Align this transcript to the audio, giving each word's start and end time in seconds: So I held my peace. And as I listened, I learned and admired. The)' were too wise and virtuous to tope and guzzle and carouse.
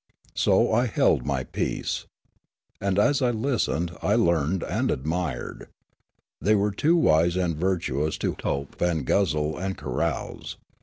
So 0.33 0.73
I 0.73 0.87
held 0.87 1.27
my 1.27 1.43
peace. 1.43 2.07
And 2.81 2.97
as 2.97 3.21
I 3.21 3.29
listened, 3.29 3.95
I 4.01 4.15
learned 4.15 4.63
and 4.63 4.89
admired. 4.89 5.67
The)' 6.41 6.55
were 6.55 6.71
too 6.71 6.95
wise 6.97 7.35
and 7.35 7.55
virtuous 7.55 8.17
to 8.17 8.33
tope 8.33 8.81
and 8.81 9.05
guzzle 9.05 9.59
and 9.59 9.77
carouse. 9.77 10.57